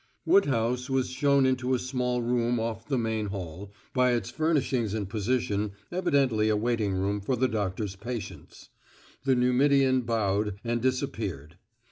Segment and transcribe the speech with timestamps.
[0.25, 5.07] Woodhouse was shown into a small room off the main hall, by its furnishings and
[5.07, 8.69] position evidently a waiting room for the doctor's patients.
[9.25, 11.59] The Numidian bowed, and disappeared.